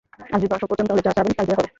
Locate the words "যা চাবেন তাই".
1.05-1.47